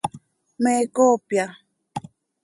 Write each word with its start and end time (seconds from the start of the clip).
¿Me 0.63 0.73
coopya? 0.95 1.45